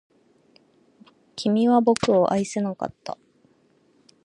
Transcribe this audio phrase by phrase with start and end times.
[1.35, 3.19] 君は僕を愛せなかった